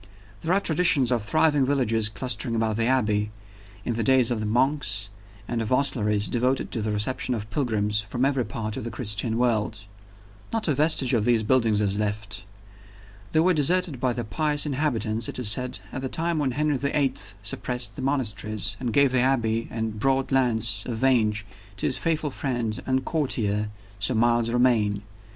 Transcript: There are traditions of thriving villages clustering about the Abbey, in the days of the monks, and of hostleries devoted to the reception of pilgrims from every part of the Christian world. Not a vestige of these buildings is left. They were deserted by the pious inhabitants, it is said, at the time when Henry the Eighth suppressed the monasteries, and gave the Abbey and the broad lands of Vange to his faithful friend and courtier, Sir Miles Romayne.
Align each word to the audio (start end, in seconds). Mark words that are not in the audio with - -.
There 0.39 0.51
are 0.51 0.59
traditions 0.59 1.11
of 1.11 1.21
thriving 1.21 1.63
villages 1.63 2.09
clustering 2.09 2.55
about 2.55 2.77
the 2.77 2.87
Abbey, 2.87 3.29
in 3.85 3.93
the 3.93 4.03
days 4.03 4.31
of 4.31 4.39
the 4.39 4.47
monks, 4.47 5.11
and 5.47 5.61
of 5.61 5.69
hostleries 5.69 6.27
devoted 6.27 6.71
to 6.71 6.81
the 6.81 6.89
reception 6.89 7.35
of 7.35 7.47
pilgrims 7.51 8.01
from 8.01 8.25
every 8.25 8.43
part 8.43 8.77
of 8.77 8.83
the 8.83 8.89
Christian 8.89 9.37
world. 9.37 9.81
Not 10.51 10.67
a 10.67 10.73
vestige 10.73 11.13
of 11.13 11.23
these 11.23 11.43
buildings 11.43 11.81
is 11.81 11.99
left. 11.99 12.45
They 13.31 13.41
were 13.41 13.53
deserted 13.53 13.99
by 13.99 14.13
the 14.13 14.23
pious 14.23 14.65
inhabitants, 14.65 15.29
it 15.29 15.37
is 15.37 15.51
said, 15.51 15.77
at 15.91 16.01
the 16.01 16.09
time 16.09 16.39
when 16.39 16.49
Henry 16.53 16.77
the 16.77 16.97
Eighth 16.97 17.35
suppressed 17.43 17.95
the 17.95 18.01
monasteries, 18.01 18.75
and 18.79 18.91
gave 18.91 19.11
the 19.11 19.19
Abbey 19.19 19.67
and 19.69 19.93
the 19.93 19.97
broad 19.99 20.31
lands 20.31 20.81
of 20.87 20.97
Vange 20.97 21.45
to 21.77 21.85
his 21.85 21.99
faithful 21.99 22.31
friend 22.31 22.81
and 22.87 23.05
courtier, 23.05 23.69
Sir 23.99 24.15
Miles 24.15 24.49
Romayne. 24.49 25.03